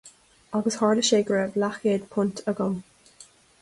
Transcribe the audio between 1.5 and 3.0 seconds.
leathchéad punt agam.